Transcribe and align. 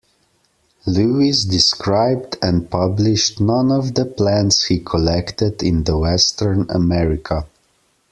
Lewis 0.87 1.45
described 1.45 2.35
and 2.41 2.71
published 2.71 3.39
none 3.39 3.71
of 3.71 3.93
the 3.93 4.03
plants 4.03 4.63
he 4.63 4.79
collected 4.79 5.61
in 5.61 5.83
the 5.83 5.95
Western 5.95 6.65
America. 6.71 7.45